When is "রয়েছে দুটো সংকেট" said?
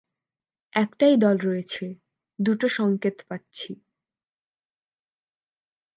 1.43-3.17